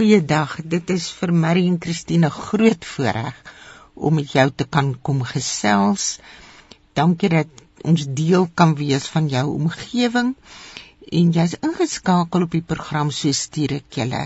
[0.00, 0.52] Goeiedag.
[0.64, 3.40] Dit is vir Marie en Christine groot voorreg
[4.08, 6.04] om met jou te kan kom gesels.
[6.96, 7.60] Dankie dat
[7.90, 10.30] ons deel kan wees van jou omgewing
[11.18, 14.22] en jy's ingeskakel op die program so stuur ek julle.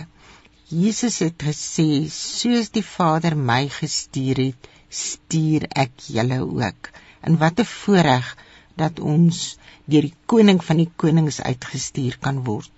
[0.71, 1.89] Jesus het gesê
[2.19, 4.69] soos die Vader my gestuur het,
[5.01, 6.93] stuur ek julle ook.
[7.27, 8.31] En wat 'n voorreg
[8.79, 9.43] dat ons
[9.91, 12.71] deur die koning van die konings uitgestuur kan word.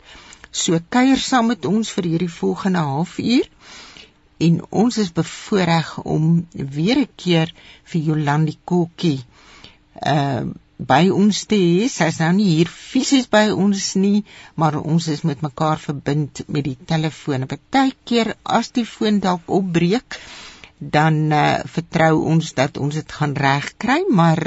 [0.57, 3.49] So kuier saam met ons vir hierdie volgende halfuur
[4.47, 6.47] en ons is bevoorreg om
[6.77, 7.53] weer 'n keer
[7.91, 9.19] vir Jolandi Kokkie
[10.15, 10.47] uh
[10.79, 11.89] by ons te hê.
[11.89, 14.25] Sy's nou nie hier fisies by ons nie,
[14.61, 17.47] maar ons is met mekaar verbind met die telefoon.
[17.49, 20.19] Partykeer as die foon dalk opbreek,
[20.79, 24.43] dan uh, vertrou ons dat ons dit gaan regkry, maar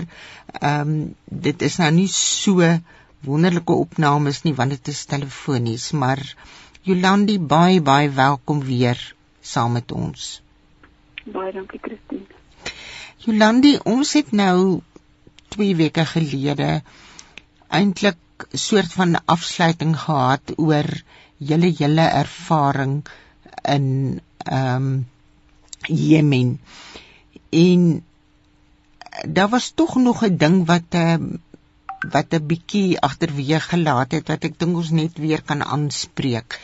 [0.62, 0.94] ehm um,
[1.30, 2.66] dit is nou nie so
[3.26, 6.22] wonderlike opnames nie want dit is telefonies, maar
[6.88, 9.00] Jolandi baie baie welkom weer
[9.42, 10.42] saam met ons.
[11.26, 12.26] Baie dankie Christine.
[13.20, 14.82] Jolandi, ons het nou
[15.56, 16.70] 2 weke gelede
[17.68, 20.88] eintlik soort van afsluiting gehad oor
[21.52, 23.02] julle julle ervaring
[23.76, 23.88] in
[24.46, 25.08] ehm um,
[25.88, 26.60] Jemen.
[27.50, 28.04] En
[29.28, 31.28] daar was tog nog 'n ding wat 'n uh, ehm,
[32.08, 36.60] wat 'n bietjie agterweeg gelaat het wat ek dink ons net weer kan aanspreek.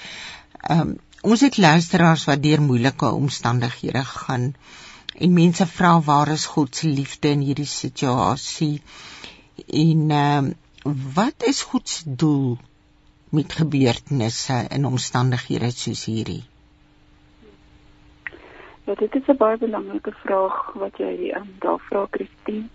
[0.70, 4.54] Ehm um, ons het luisteraars wat deur moeilike omstandighede gaan
[5.18, 8.82] en mense vra waar is God se liefde in hierdie situasie?
[9.68, 10.54] En ehm um,
[11.16, 12.58] wat is God se doel
[13.30, 16.44] met gebeurtenisse in omstandighede soos hierdie?
[18.86, 22.70] Ja, dit is 'n baie belangrike vraag wat jy um, daar vra, Christine.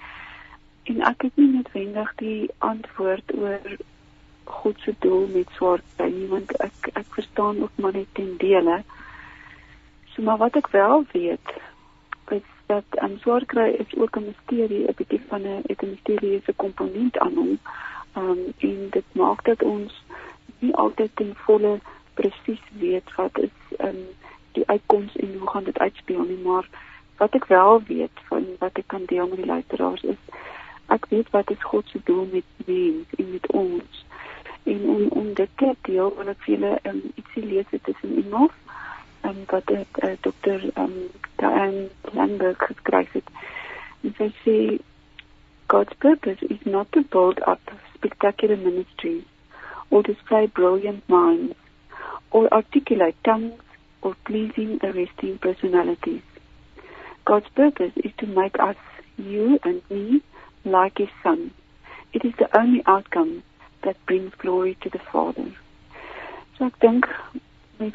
[0.84, 3.76] En ek het nie noodwendig die antwoord oor
[4.44, 8.36] God se doel met swaar kry nie, want ek ek verstaan ook maar net ten
[8.42, 8.80] dele.
[10.12, 11.52] So maar wat ek wel weet,
[12.30, 16.52] is dat 'n um, swaar kry is ook 'n misterie, 'n bietjie van 'n misteriese
[16.56, 17.58] komponent aan hom.
[18.16, 20.02] Um en dit maak dat ons
[20.58, 21.80] nie altyd ten volle
[22.14, 24.00] presies weet wat is um
[24.52, 26.68] die uitkoms en hoe gaan dit uitspeel nie, maar
[27.16, 30.22] wat ek wel weet van wat ek kan deel met die luisteraars is
[30.96, 34.04] ek weet wat is God se doel met mens en met ons.
[34.62, 39.42] En om om dit te deel wil ek vir julle um, ietsie lees en um,
[39.52, 40.94] wat ek uh, dokter um
[41.36, 43.28] Diane Landberg geskryf het.
[44.02, 44.56] En sy sê
[45.72, 49.26] God's purpose is not to build up spectacular ministries
[49.90, 51.54] or display brilliant minds
[52.30, 53.60] or articulate tongues
[54.02, 56.22] or pleasing, arresting personalities.
[57.24, 58.76] God's purpose is to make us,
[59.16, 60.22] you and me,
[60.64, 61.50] like His Son.
[62.12, 63.42] It is the only outcome
[63.82, 65.52] that brings glory to the Father.
[66.58, 67.06] So ek dink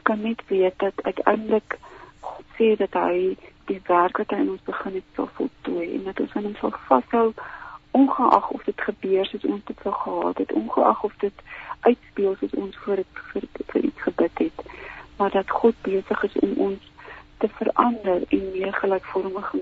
[0.03, 1.77] kan net weet dat uiteindelik
[2.19, 3.35] God sê dat hy
[3.69, 6.55] die werk wat hy in ons begin het sal voltooi en dat ons aan hom
[6.61, 7.27] sal vashou
[7.99, 11.45] ongeag of dit gebeur soos ons dit sou gehad het, ongeag of dit
[11.85, 14.65] uitspeel soos ons voor dit vir, vir iets gebid het
[15.17, 16.91] maar dat God besig is om ons
[17.37, 19.53] te verander en meer gelykvormig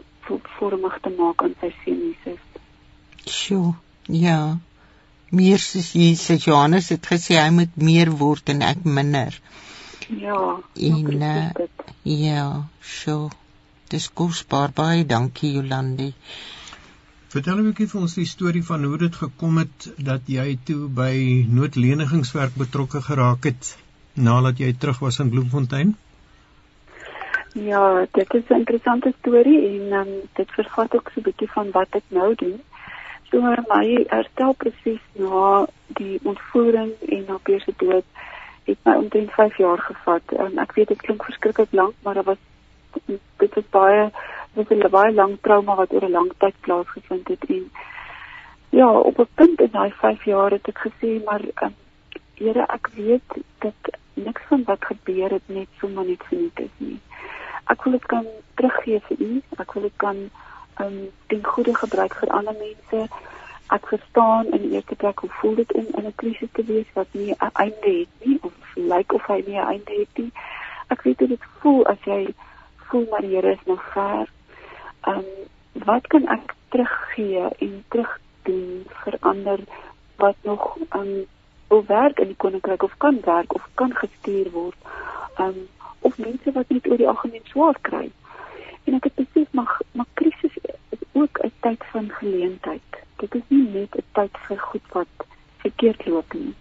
[0.58, 2.42] vormig te maak aan sy seun Jesus.
[3.26, 3.74] Sjoe,
[4.08, 4.58] ja.
[5.30, 9.40] Meer soos Jesus Johannes het gesê hy moet meer word en ek minder.
[10.10, 10.60] Ja.
[10.76, 11.68] En uh,
[12.04, 13.32] ja, sjoe.
[13.90, 16.12] Dis kosbaar baie dankie Jolandi.
[17.34, 20.88] Vertel 'n bietjie vir ons die storie van hoe dit gekom het dat jy toe
[21.02, 21.14] by
[21.60, 23.76] noodlenigingswerk betrokke geraak het
[24.14, 25.96] nadat jy terug was in Bloemfontein?
[27.54, 31.72] Ja, dit is 'n interessante storie en um, dit vervat ook so 'n bietjie van
[31.72, 32.62] wat ek nou doen.
[33.34, 35.66] So my herstelproses na
[35.98, 38.06] die ontvoering en na Pierre se dood
[38.68, 40.36] het my omtrent 5 jaar gevat.
[40.38, 42.38] Um, ek weet dit klink verskriklik lank, maar dit was
[43.42, 44.04] dit was baie
[44.54, 47.72] dit was 'n baie lang trauma wat oor 'n lang tyd plaasgevind het en
[48.70, 51.74] ja, op 'n punt in daai 5 jaar het ek gesê maar um,
[52.34, 57.00] Here, ek weet dat niks van wat gebeur het net sommer net verniet is nie.
[57.66, 58.26] Ek wil dit kan
[58.56, 59.42] teruggee vir u.
[59.58, 60.30] Ek wil dit kan
[60.80, 63.08] um ten goeie gebruik vir ander mense.
[63.74, 67.08] Ek verstaan in eerste plek hoe voel dit om in 'n krisis te wees wat
[67.12, 70.32] nie 'n einde het nie of lyk of hy nie 'n einde het nie.
[70.88, 72.34] Ek weet hoe dit voel as jy
[72.78, 74.28] voel maar die Here is nog ver.
[75.08, 75.26] Um
[75.74, 79.60] wat kan ek teruggee en terugdoen vir ander
[80.16, 81.26] wat nog um
[81.68, 84.78] wil werk in die koninkryk of kan werk of kan gestuur word.
[85.38, 85.68] Um
[86.00, 88.12] of mense wat net oor die algemeen swaar kry.
[88.84, 90.58] En ek het besef maar maar krisis
[90.90, 92.90] is ook 'n tyd van geleentheid.
[93.18, 95.14] Dit is nie net 'n tyd vir goed wat
[95.58, 96.54] verkeerd loop nie.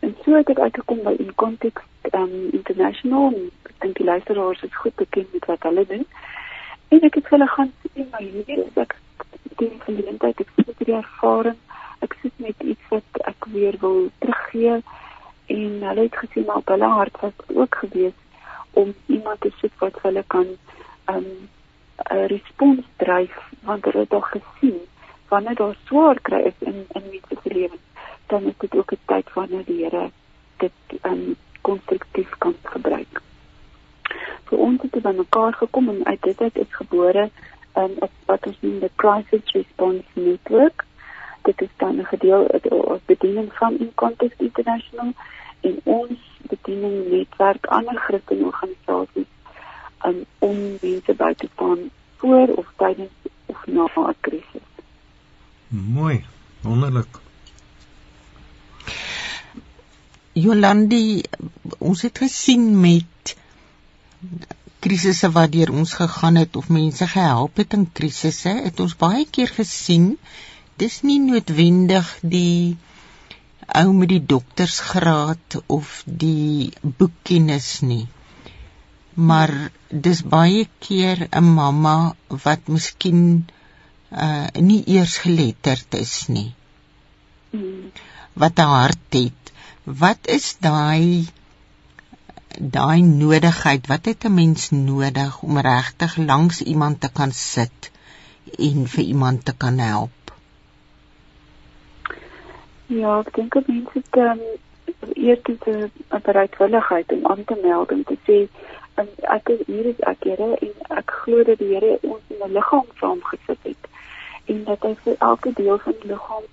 [0.00, 3.34] En so het ek uitgekom by in context um international
[3.64, 6.06] ek dink die luisteraars is goed bekend met wat hulle doen.
[6.88, 8.96] En ek het hulle gaan sien maar hier is ek
[9.56, 11.58] die geleentheid ek het die ervaring
[12.06, 14.78] ek sit met iets wat ek weer wil teruggee
[15.56, 18.16] en hulle het gesien maar op hulle hart was ook gewees
[18.82, 20.46] om iemand te soek wat hulle kan
[21.14, 21.48] um
[22.10, 24.78] 'n respons dryf want hulle het al gesien
[25.28, 27.86] wanneer daar swaar kry is in in mense se lewens
[28.26, 30.10] dan is dit ook 'n tyd wanneer die Here
[30.56, 33.22] dit um konstruktief kan gebruik.
[34.48, 37.30] So ons het by mekaar gekom en uit dit is gebore
[37.74, 37.94] um
[38.26, 40.84] wat ons noem die crisis response network.
[41.42, 45.12] Dit is dan 'n gedeelte of bediening van In Context International
[45.60, 49.30] en ons bediening netwerk ander Christelike organisasies
[50.04, 53.10] um, om mense by te staan voor of tydens
[53.46, 54.66] of na 'n krisis.
[55.68, 56.24] Mooi,
[56.60, 57.20] wonderlik.
[60.32, 61.22] Jolandi,
[61.78, 63.36] ons het gesien met
[64.78, 69.26] krisisse wat deur ons gegaan het of mense gehelp het in krisisse, het ons baie
[69.30, 70.16] keer gesien
[70.78, 72.76] dis nie noodwendig die
[73.80, 78.06] ou met die doktersgraad of die boekkennis nie.
[79.18, 79.52] Maar
[79.88, 83.48] dis baie keer 'n mamma wat miskien
[84.12, 86.52] uh nie eers geletterd is nie.
[87.50, 87.90] Hmm.
[88.32, 89.52] Wat 'n hart het.
[89.84, 91.26] Wat is daai
[92.58, 93.86] daai nodigheid?
[93.86, 97.90] Wat het 'n mens nodig om regtig langs iemand te kan sit
[98.58, 100.32] en vir iemand te kan help?
[102.86, 104.40] Ja, ek dink dat mense dit um,
[105.12, 108.48] eers dit 'n bereidwilligheid om aan te meld en te sê
[109.00, 112.42] um, ek is hier is ek Here en ek glo dat die Here ons in
[112.46, 113.88] 'n liggaam saamgesit het
[114.54, 116.46] en dat hy vir elke deel van die liggaam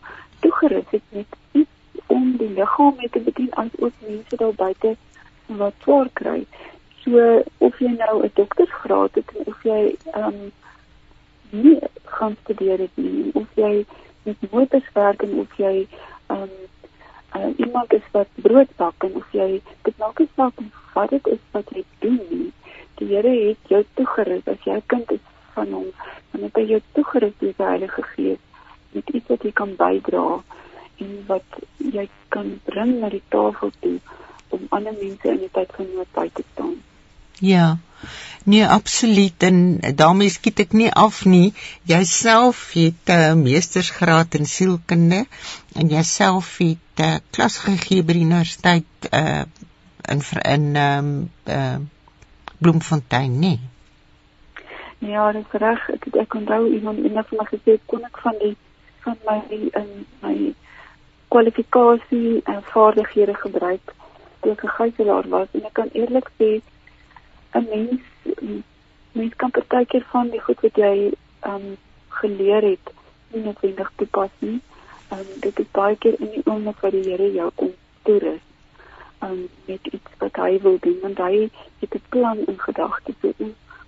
[0.45, 4.95] toegerus het met iets om die liggaam mee te bedien as ook mense daar buite
[5.61, 6.45] wat swaar kry.
[7.03, 10.51] So of jy nou 'n doktersgraad het of jy ehm um,
[11.49, 13.85] nie gaan studeer het nie of jy
[14.23, 15.87] met motors werk en of jy
[16.29, 16.49] um,
[17.35, 20.61] uh, iemand is wat brood bak en of jy dit maak nie saak
[20.95, 22.51] wat dit is wat jy doen nie.
[22.99, 25.23] Die Here het jou toegerus as jy kind is
[25.55, 25.87] van hom,
[26.31, 28.43] dan het hy jou toegerus deur die Heilige Gees
[28.95, 30.25] met iets wat jy kan bydra
[31.03, 31.59] en wat
[31.95, 33.97] jy kan bring na die tafel toe
[34.55, 36.77] om ander mense in die tyd van nood by te staan.
[37.43, 37.75] Ja.
[38.45, 41.53] Nee, absoluut en daarmee skiet ek nie af nie.
[41.89, 45.25] Jouself het 'n uh, meestersgraad in sielkunde
[45.73, 49.43] en jouself het 'n uh, klas gegee by die universiteit uh
[50.13, 51.77] in in um, uh
[52.57, 53.59] Bloemfontein, nee.
[54.97, 55.89] Ja, dit reg.
[55.89, 58.55] Ek het ek onthou iemand iemand van my gesê kon ek van die
[58.99, 59.41] van my
[59.81, 60.53] in my
[61.27, 63.93] kwalifikasie en vaardighede gebruik
[64.39, 66.61] toe ek 'n gijslaer was en ek kan eerlik sê
[67.51, 68.01] 'n mens
[69.11, 71.11] mens kan partykeer van die goed wat jy
[71.51, 71.75] um
[72.19, 72.93] geleer het
[73.33, 74.59] nie noodwendig toepas nie.
[75.15, 77.73] Um dit is baie keer in die oomblik wat die Here jou kom
[78.07, 78.41] toerus
[79.25, 81.49] um met iets wat hy wil doen want hy
[81.81, 83.33] het 'n plan in gedagte so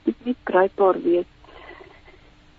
[0.03, 1.29] dit moet grypbaar wees.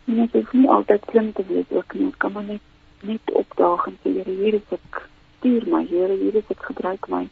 [0.06, 2.12] En dit is nie altyd slim te wees ook nie.
[2.16, 2.60] Kan maar net
[3.02, 5.08] net opdaag en sê Here, hier is ek.
[5.38, 7.28] Stuur my, Here, hier is ek gebruik my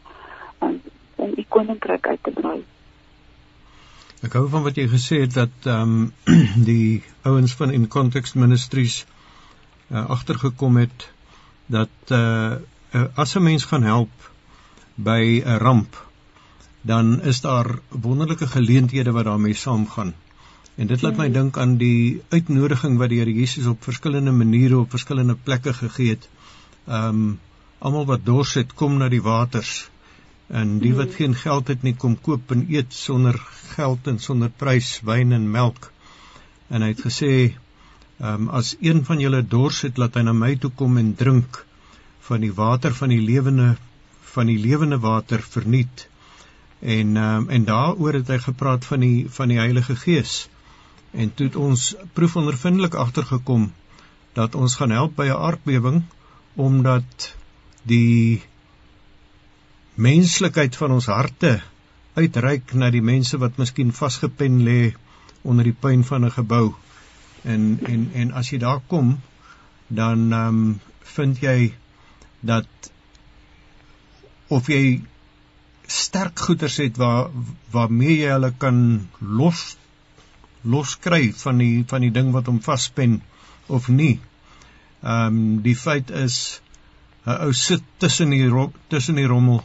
[0.61, 0.81] um,
[1.15, 2.63] om u koninkryk uit te brei.
[4.25, 5.91] Ek hou van wat jy gesê het dat ehm
[6.25, 6.37] um,
[6.69, 11.09] die ouens van In Context Ministries uh, agtergekom het
[11.67, 12.55] dat uh,
[13.13, 14.31] as 'n mens gaan help
[14.95, 15.99] by 'n ramp
[16.81, 20.13] dan is daar wonderlike geleenthede wat daarmee saamgaan.
[20.75, 21.33] En dit laat my hmm.
[21.33, 26.09] dink aan die uitnodiging wat die Here Jesus op verskillende maniere op verskillende plekke gegee
[26.09, 26.29] het.
[26.87, 27.39] Ehm um,
[27.77, 29.89] almal wat dors het, kom na die waters
[30.47, 33.39] en die wat geen geld het nie kom koop en eet sonder
[33.75, 35.89] geld en sonder prys wyn en melk.
[36.69, 37.31] En hy het gesê
[38.19, 41.63] um, as een van julle dors het laat hy na my toe kom en drink
[42.29, 43.75] van die water van die lewende
[44.37, 46.07] van die lewende water verniet.
[46.79, 50.47] En um, en daaroor het hy gepraat van die van die Heilige Gees.
[51.11, 53.71] En toe het ons proefondervindelik agtergekom
[54.37, 56.03] dat ons gaan help by 'n aardbewing
[56.55, 57.33] omdat
[57.83, 58.43] die
[59.97, 61.57] menslikheid van ons harte
[62.17, 64.93] uitreik na die mense wat miskien vasgepen lê
[65.41, 66.75] onder die puin van 'n gebou.
[67.43, 69.17] En en en as jy daar kom,
[69.87, 71.73] dan ehm um, vind jy
[72.39, 72.91] dat
[74.47, 75.01] of jy
[75.87, 77.29] sterk goeders het waar
[77.71, 79.77] waarmee jy hulle kan los
[80.61, 83.21] loskry van die van die ding wat hom vaspen
[83.67, 84.19] of nie.
[85.01, 86.61] Ehm um, die feit is
[87.25, 89.63] 'n ou sit tussen die tussen die rommel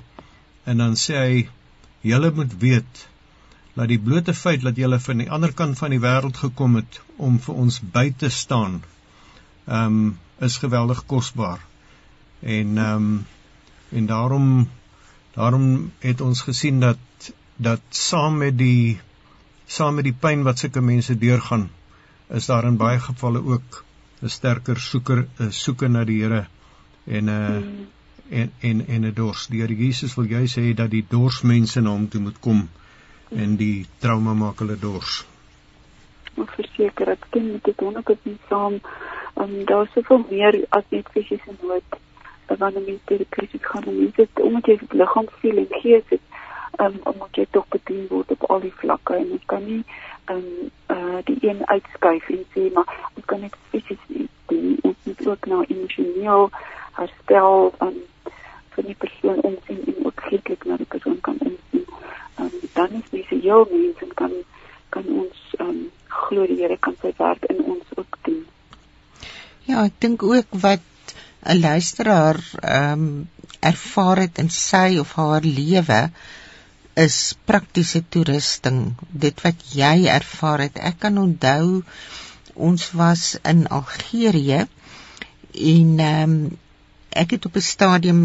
[0.65, 1.49] En dan sê hy:
[2.01, 3.09] "Julle moet weet
[3.75, 7.01] dat die blote feit dat jy van die ander kant van die wêreld gekom het
[7.17, 8.83] om vir ons by te staan,
[9.67, 11.61] ehm um, is geweldig kosbaar.
[12.41, 13.27] En ehm um,
[13.93, 14.69] en daarom
[15.35, 19.01] daarom het ons gesien dat dat saam met die
[19.67, 21.71] saam met die pyn wat sulke mense deurgaan,
[22.29, 23.85] is daar in baie gevalle ook
[24.23, 26.47] 'n sterker soeker 'n soeke na die Here
[27.07, 27.87] en 'n uh, eh, mm.
[28.41, 29.47] En en en 'n dors.
[29.47, 32.69] Die Here Jesus wil jy sê dat die dorsmense na hom toe moet kom
[33.31, 35.25] en die trauma maak hulle dors.
[36.37, 38.81] Ek verseker ek ken dit honderd op die saam.
[39.41, 41.99] Um, daar is soveel meer as net fisiese nood.
[42.47, 46.09] Wanneer mense deur die krisis gaan, mense het omdat jy het liggaam, siel en gees
[46.09, 46.25] het,
[46.85, 49.83] um, moet jy tog bedien word op al die vlakke en ons kan nie
[50.33, 50.49] um,
[50.93, 54.79] uh, die een uitskuif en sê maar ons kan net fisies doen.
[54.83, 56.51] Ons moet ook nou emosioneel
[57.01, 58.01] herstel um,
[58.75, 61.87] vir die persoon omsien en ook geestelik na die persoon kan omsien
[62.39, 64.33] um, dan is mense heel mens en kan
[64.95, 68.43] kan ons um, glo die Here kan sy werk in ons ook doen.
[69.69, 70.85] Ja, ek dink ook wat
[71.43, 73.29] 'n luisteraar ehm um,
[73.63, 76.11] ervaar het in sy of haar lewe
[76.95, 78.95] is praktiese toerusting.
[79.25, 80.79] Dit wat jy ervaar het.
[80.79, 81.83] Ek kan onthou
[82.55, 84.67] ons was in Algerië
[85.53, 86.59] en ehm um,
[87.23, 88.23] ek het op 'n stadium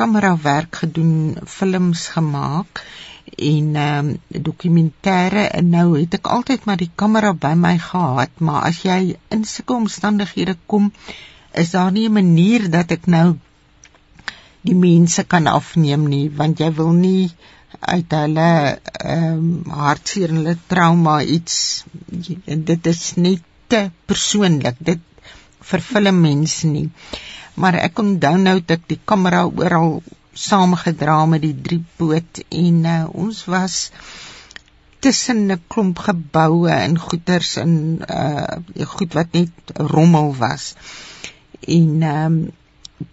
[0.00, 2.82] kamera werk gedoen, films gemaak
[3.36, 8.34] en ehm um, dokumentêre en nou het ek altyd maar die kamera by my gehad,
[8.38, 10.92] maar as jy in sulke omstandighede kom,
[11.62, 13.38] is daar nie 'n manier dat ek nou
[14.62, 17.30] die mense kan afneem nie, want jy wil nie
[17.80, 18.50] uit hulle
[18.92, 21.84] ehm um, hartseer en hulle trauma iets
[22.70, 24.76] dit is net te persoonlik.
[24.78, 25.00] Dit
[25.60, 26.88] vervul 'n mens nie
[27.54, 30.02] maar ek onthou nou dat ek die kamera oral
[30.34, 33.76] saamgedra met die drie poot en uh, ons was
[35.04, 37.72] tussen 'n klomp geboue en goeders en
[38.18, 40.74] uh goed wat net rommel was.
[41.78, 42.38] En ehm um,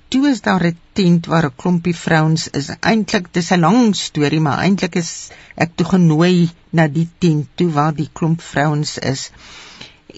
[0.08, 2.70] toe is daar 'n tent waar 'n klompie vrouens is.
[2.80, 5.12] Eintlik dis 'n lang storie, maar eintlik is
[5.56, 9.32] ek toe genooi na die tent toe waar die klomp vrouens is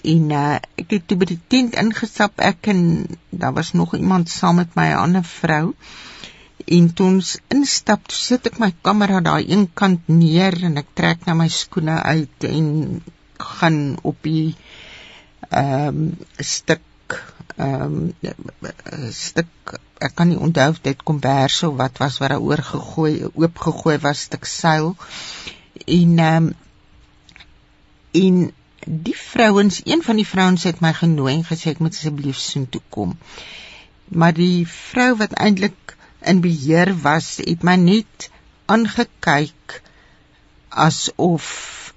[0.04, 2.80] en uh, ek het toe by die tent ingestap ek en
[3.30, 5.74] daar was nog iemand saam met my 'n ander vrou.
[6.64, 10.94] En toe ons instap toe sit ek my kamera daai een kant neer en ek
[10.94, 12.68] trek nou my skoene uit en
[13.38, 14.54] gaan op die
[15.50, 17.20] ehm um, stuk
[17.56, 22.44] ehm um, stuk ek kan nie onthou of dit kombers of wat was wat daar
[22.50, 24.96] oorgegooi oopgegooi was stuk seil.
[25.86, 26.52] En ehm um,
[28.14, 28.52] en
[28.84, 32.66] die vrouens, een van die vrouens het my genooi en gesê ek moet asseblief soen
[32.68, 33.16] toe kom.
[34.08, 38.28] Maar die vrou wat eintlik in beheer was, het my net
[38.66, 39.80] aangekyk
[40.68, 41.48] asof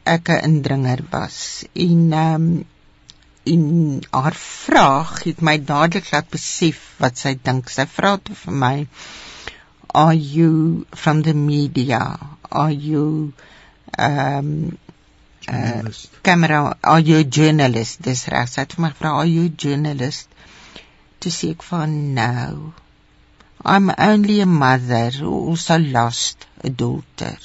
[0.04, 1.66] ek 'n indringer was.
[1.74, 2.66] En ehm um,
[3.48, 7.70] en haar vraag het my dadelik laat besef wat sy dink.
[7.70, 8.88] Sy vra toe vir my,
[9.94, 12.20] "Are you from the media?
[12.50, 13.34] Are you
[13.98, 14.78] ehm um,
[15.48, 15.84] uh,
[16.24, 18.02] camera are you a journalist?
[18.02, 18.50] Dis reg.
[18.52, 20.30] Sy het vir my gevra are you a journalist?
[21.24, 22.74] To say ek van no.
[23.66, 25.12] I'm only a mother.
[25.24, 27.38] Also lost a daughter.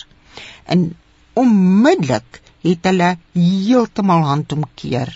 [0.66, 0.92] En
[1.34, 5.10] onmiddellik het hulle heeltemal handomkeer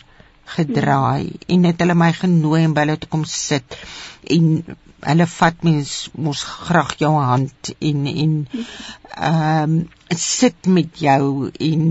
[0.57, 1.47] gedraai hmm.
[1.55, 3.79] en het hulle my genooi om by hulle te kom sit.
[4.37, 4.77] En
[5.07, 5.95] hulle vat mens
[6.27, 9.77] mos graag jou hand en en ehm um,
[10.17, 11.83] sit met jou en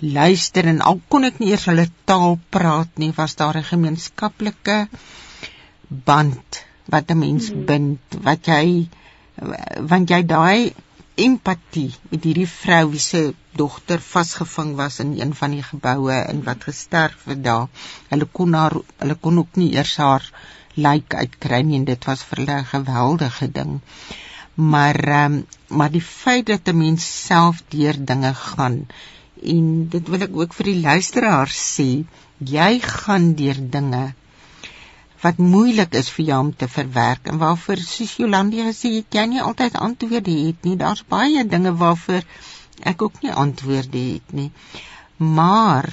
[0.00, 4.88] luister en al kon ek nie eers hulle taal praat nie, was daar 'n gemeenskaplike
[5.88, 7.64] band wat 'n mens mm.
[7.64, 8.88] bind, wat jy
[9.90, 10.74] want jy daai
[11.18, 13.22] empatie met hierdie vrou wie se
[13.60, 17.66] dogter vasgevang was in een van die geboue en wat gesterf het daar.
[18.12, 20.24] Hulle kon haar hulle kon ook nie eers haar
[20.74, 23.80] lijk uitkry nie en dit was vir hulle 'n geweldige ding.
[24.54, 28.86] Maar ehm um, maar die feit dat 'n mens self deur dinge gaan
[29.42, 31.90] en dit wil ek ook vir die luisteraars sê
[32.52, 34.06] jy gaan deur dinge
[35.22, 39.42] wat moeilik is vir jou om te verwerk en waarvoor soos Jolande gesê jy nie
[39.42, 40.76] altyd antwoorde het nie.
[40.78, 42.26] Daar's baie dinge waarvoor
[42.92, 44.50] ek ook nie antwoorde het nie.
[45.16, 45.90] Maar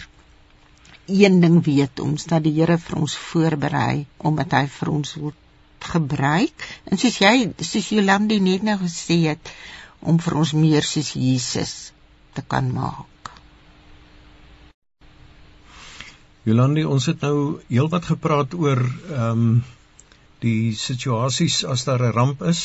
[1.08, 5.34] een ding weet ons dat die Here vir ons voorberei omdat hy vir ons wil
[5.86, 6.70] gebruik.
[6.86, 9.54] En soos jy soos Jolande net nou gesê het
[10.02, 11.76] om vir ons meer soos Jesus
[12.38, 13.15] te kan maak
[16.46, 17.38] Jolandi, ons het nou
[17.72, 19.64] heelwat gepraat oor ehm um,
[20.44, 22.60] die situasies as daar 'n ramp is.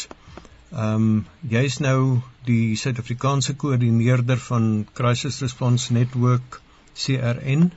[0.72, 6.60] Ehm um, jy's nou die Suid-Afrikaanse koördineerder van Crisis Response Network
[7.04, 7.70] CRN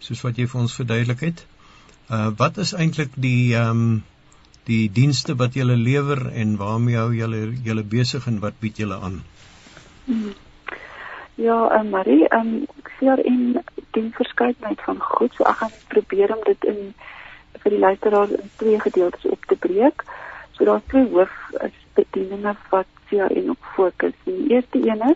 [0.00, 1.46] soos wat jy vir ons verduidelik het.
[2.10, 4.02] Uh wat is eintlik die ehm um,
[4.66, 8.98] die dienste wat julle lewer en waarmee hou julle julle besig en wat bied julle
[9.00, 9.22] aan?
[11.34, 12.66] Ja, uh, Marie, ehm um,
[12.98, 13.62] CRN
[13.98, 16.80] dien verskeidenheid van goed, so ek gaan probeer om dit in
[17.62, 20.04] vir die luisteraars in twee gedeeltes op te breek.
[20.56, 21.34] So daar's twee hoof
[21.98, 24.14] bedieninge wat CRN op fokus.
[24.24, 25.14] Die eerste ene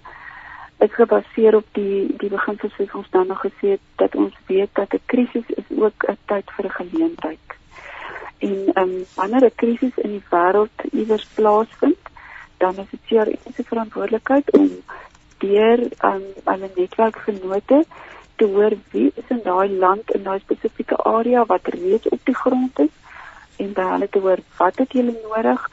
[0.82, 4.70] is gebaseer op die die beginsels wat ons dan nog gesê het dat ons weet
[4.78, 7.46] dat 'n krisis is ook 'n tyd vir 'n geleentheid.
[8.38, 12.02] En ehm um, wanneer 'n krisis in die wêreld iewers plaasvind,
[12.56, 14.70] dan is dit CRN se verantwoordelikheid om
[15.38, 17.84] deur um, hulle netwerkgenote
[18.42, 22.34] te hoor wie is in daai land in daai spesifieke area wat reeds op die
[22.34, 22.94] grond is
[23.64, 25.66] en by hulle te hoor wat het julle nodig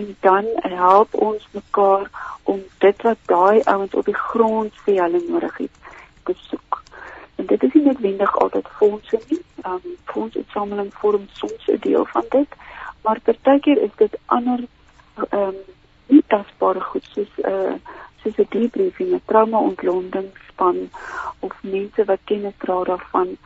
[0.00, 2.10] en dan help ons mekaar
[2.52, 5.94] om dit wat daai ouens op die grond sê hulle nodig het
[6.28, 6.82] te soek.
[7.40, 9.40] En dit is nie noodwendig altyd fondse nie.
[9.62, 12.56] Ehm um, fondsinsameling vorm soms 'n deel van dit,
[13.02, 14.60] maar partykeer is dit ander
[15.30, 15.56] ehm um,
[16.06, 17.74] nie tasbare goed soos 'n uh,
[18.22, 20.90] soos 'n debriefing, 'n trauma-ontlontingsspan
[21.40, 23.36] of mense wat kennis dra daarvan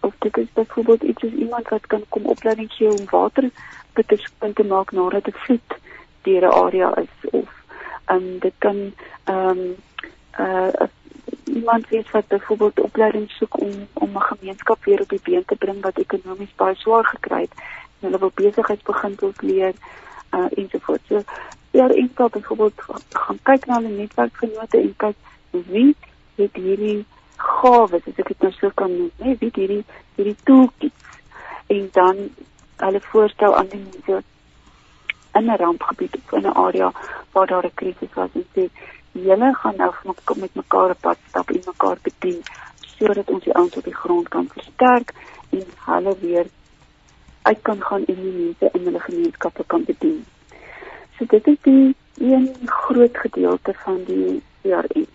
[0.00, 3.50] of dit is byvoorbeeld iets soos iemand wat kan kom opleiding gee om water
[3.92, 5.70] beter te maak nadat 'n vloed
[6.22, 7.48] deur 'n area is of
[8.12, 8.92] um, dit kan
[9.24, 9.76] ehm um,
[10.38, 10.88] uh,
[11.44, 15.56] iemand wees wat byvoorbeeld opleiding soek om om 'n gemeenskap weer op die been te
[15.56, 17.54] bring wat ekonomies baie swaar gekry het.
[18.00, 19.74] Hulle wil besigheidsbeginsels leer
[20.30, 21.08] uh ensovoorts.
[21.08, 21.22] So
[21.74, 25.16] en sal byvoorbeeld gaan kyk na 'n netwerkgenote en kyk
[25.50, 25.96] wie
[26.34, 27.04] het hierdie
[27.36, 29.84] gawes, as ek dit nou so kan noem, nee, wie hierdie
[30.16, 31.04] hierdie toolkits
[31.66, 32.16] en dan
[32.76, 34.22] hulle voorstel aan die mense
[35.34, 36.92] in 'n rampgebied of in 'n area
[37.32, 38.68] waar daar 'n krisis was en sê
[39.12, 39.92] julle gaan nou
[40.36, 42.42] met mekaar op pad stap en mekaar bedien
[42.98, 45.12] sodat ons die ouens op die grond kan versterk
[45.50, 46.46] en hulle weer
[47.42, 50.24] uit kan gaan en die mense in hulle gemeenskappe kan bedien.
[51.18, 55.06] So dit is die een groot gedeelte van die CRM.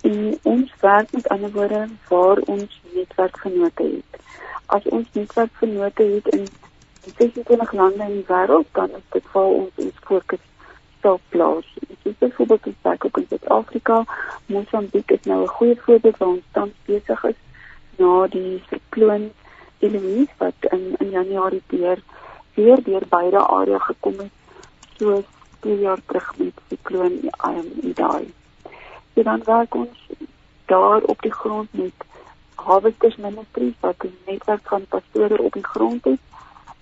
[0.00, 4.20] En ons werk met ander woorde waar ons netwerkgenote het.
[4.66, 6.46] As ons netwerkgenote het in
[7.16, 10.44] 26 lande in die wêreld, dan is dit waar ons ons fokus
[10.98, 11.72] stel plaas.
[11.88, 14.04] Dit is byvoorbeeld in Suid-Afrika en Suid-Afrika,
[14.46, 17.40] Mosambiek is nou 'n goeie voorbeeld waar ons tans besig is
[17.96, 19.30] na die sikloon
[19.78, 21.98] Eloise wat in in Januarie deur
[22.54, 24.43] weer deur beide areas gekom het
[24.98, 25.24] soos
[25.60, 28.32] 2 jaar terug met sikloon um, Idai.
[29.14, 30.08] So dan werk ons
[30.66, 32.06] daar op die grond met
[32.54, 36.20] Harvesters Ministries wat 'n netwerk van pastore op die grond het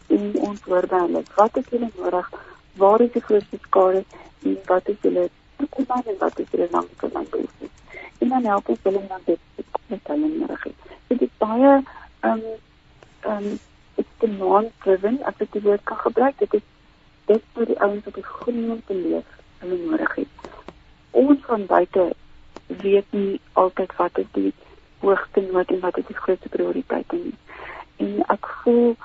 [0.07, 2.31] en ons hoor by hulle wat is hulle nodig,
[2.77, 4.05] waar is die grootste skade
[4.42, 7.75] en wat is hulle toekoms en wat is hulle langtermynbehoeftes.
[8.18, 9.40] En dan help ons hulle dan dit
[9.87, 10.66] met hulle nodig.
[11.07, 11.72] Dit is baie
[12.20, 12.42] ehm um,
[13.20, 13.59] ehm um,
[13.94, 16.38] it's demand driven as ek woord kan gebruik.
[16.38, 16.66] Dit is
[17.26, 20.50] dit vir die ouens die grond te leef hulle nodig het.
[21.11, 22.12] Ons van buite
[22.66, 24.52] weet nie altyd wat is die
[25.02, 27.35] hoogste nood en wat is die grootste prioriteite nie.
[27.96, 28.96] En ek voel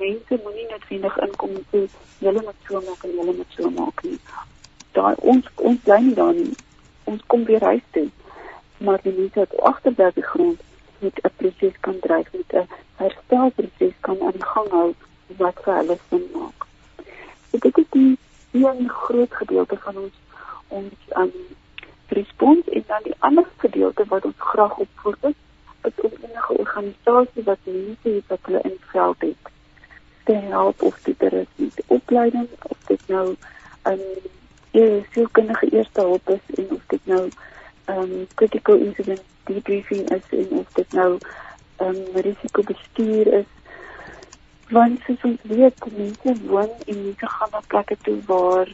[0.00, 1.82] mense moenie net vinnig inkom en sê
[2.24, 4.18] julle moet so maak en julle moet so maak nie.
[4.96, 6.54] Daar ons ons bly nie daar nie.
[7.10, 8.08] Ons kom weer huis toe.
[8.86, 10.64] Maar die mense wat agter by die grond
[11.00, 12.68] met 'n proses kan dryf met 'n
[13.02, 14.94] herstelproses kan aan gang hou
[15.42, 16.59] wat vir hulle sin maak.
[17.50, 18.18] So dit is die
[18.52, 20.12] een groot gedeelte van ons
[20.68, 21.32] ons um,
[22.08, 25.34] respons en dan die ander gedeelte wat ons graag op fokus
[25.82, 29.52] is om enige organisasie wat mense het wat hulle in veld het
[30.24, 33.36] te help of dit er is met opleiding of dit nou
[33.84, 34.00] 'n
[34.72, 37.30] um, sielkundige eerste hulp is en of dit nou
[37.86, 41.18] um, critical incident debriefing is en of dit nou
[41.80, 43.50] um, risikobestuur is
[44.70, 48.68] want soos ons weet mense woon en mense gaan na plekke toe waar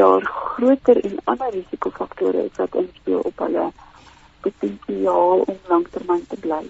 [0.00, 3.66] daar groter en ander risikofaktore is wat inspel op hulle
[4.40, 6.62] potensiaal om lanktermyn te bly.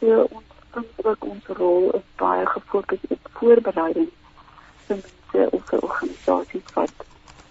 [0.00, 4.12] So ons vind ook ons rol is baie gefokus op voorbereiding
[4.86, 7.04] vir mense of vir organisasies wat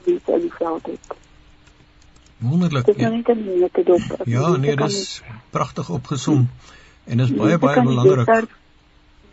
[0.06, 1.20] mense in die veld het.
[2.44, 2.86] Wonderlik.
[2.86, 4.28] Dit is te meer te dop.
[4.30, 6.50] Ja, nee, dis pragtig opgesom
[7.04, 8.62] en dit is baie baie belangrik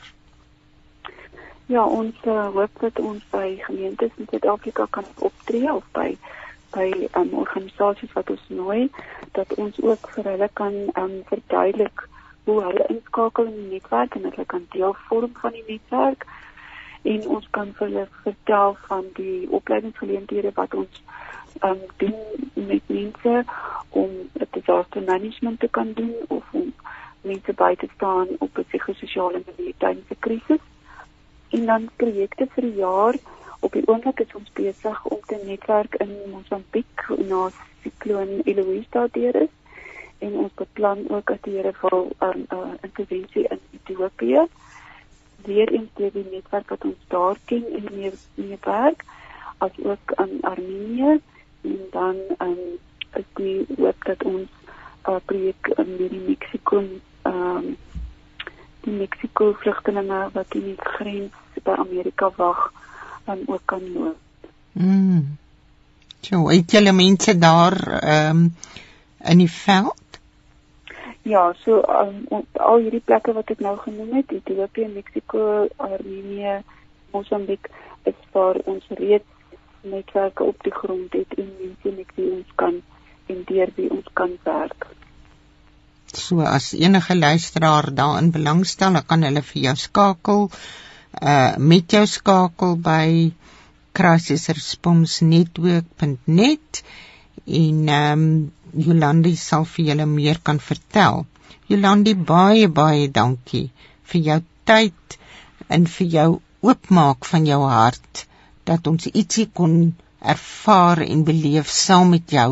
[1.71, 6.17] Ja, ons uh, hoop dat ons by gemeentes in Suid-Afrika kan optree of by
[6.75, 6.87] by
[7.19, 8.89] um, organisasies wat ons nooi
[9.37, 12.03] dat ons ook vir hulle kan um, verduidelik
[12.49, 16.25] hoe hulle inskakel in die netwerk en hulle kan deel vorm van die netwerk.
[17.13, 20.99] En ons kan vir hulle vertel van die opleidingsgeleenthede wat ons
[21.69, 22.19] um, doen
[22.67, 23.37] met mense
[24.03, 24.19] om
[24.57, 26.67] disaster management te kan doen of om
[27.31, 30.67] mense by te staan op 'n psigososiale manier tydens 'n krisis
[31.51, 33.17] en dan projekte vir die jaar.
[33.59, 37.49] Op die oomblik is ons besig om te netwerk in Mosambiek na
[37.83, 39.53] sikloon Eloise daardeur is.
[40.19, 44.45] En ons beplan ook dat die Here vir 'n um, uh, intervensie in Ethiopië.
[45.45, 49.05] Weer eens deur die netwerk wat ons daar ken en meer meer werk
[49.57, 51.19] as ook in Armenië.
[51.61, 52.79] En dan um,
[53.13, 54.49] is die hoop dat ons
[55.05, 56.83] 'n uh, projek in die Mexiko
[57.23, 57.77] um,
[58.85, 62.71] die Mexiko vlugtelinge wat in die grens by Amerika wag
[63.25, 64.49] dan ook kan loop.
[64.71, 65.37] Mm.
[66.21, 68.55] So, het julle mense daar ehm um,
[69.21, 70.19] in die veld?
[71.21, 76.61] Ja, so um, al hierdie plekke wat ek nou genoem het, Ethiopië, Mexiko, Armenië,
[77.13, 77.69] Mosambiek,
[78.09, 79.29] is waar ons reeds
[79.81, 82.81] netwerke op die grond het en mense met wie ons kan
[83.25, 84.87] en deur wie ons kan werk.
[86.13, 90.51] So as enige luisteraar daarin belangstel, dan kan hulle vir jou skakel
[91.21, 93.31] uh met jou skakel by
[93.99, 96.83] crisisresponsnetwork.net
[97.45, 98.51] en ehm um,
[98.85, 101.25] Jolandi sal vir julle meer kan vertel.
[101.67, 103.71] Jolandi baie baie dankie
[104.11, 104.39] vir jou
[104.71, 105.17] tyd
[105.67, 106.29] en vir jou
[106.61, 108.23] oopmaak van jou hart
[108.69, 109.75] dat ons ietsie kon
[110.35, 112.49] ervaar en beleef saam met jou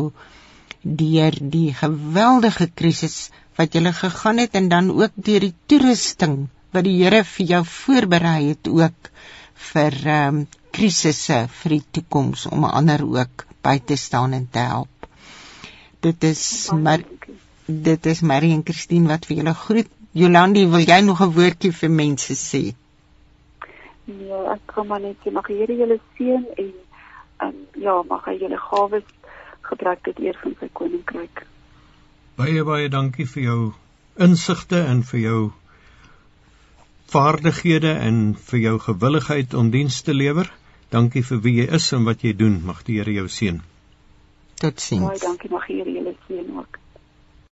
[0.82, 6.84] deur die geweldige krisis wat jy gegaan het en dan ook deur die toerusting wat
[6.84, 9.10] die Here vir jou voorberei het ook
[9.72, 14.62] vir ehm um, krisisse vir die toekoms om ander ook by te staan en te
[14.62, 15.08] help.
[16.00, 17.02] Dit is maar
[17.66, 19.90] dit is Marie en Christine wat vir julle groet.
[20.12, 22.62] Jolandi, wil jy nog 'n woordjie vir mense sê?
[24.04, 26.72] Nee, ek kom maar net sê mag die Here julle seën en
[27.42, 29.04] um, ja, mag hy julle gawes
[29.70, 31.44] gebruik tot eer van sy koninkryk.
[32.40, 33.60] Baie baie dankie vir jou
[34.26, 35.40] insigte en vir jou
[37.10, 40.50] vaardighede en vir jou gewilligheid om diens te lewer.
[40.90, 42.60] Dankie vir wie jy is en wat jy doen.
[42.66, 43.60] Mag die Here jou seën.
[44.60, 45.06] Totsiens.
[45.08, 46.78] Baie dankie, mag die Here julle seën ook.